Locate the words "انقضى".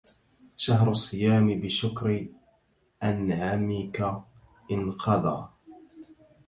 4.71-5.47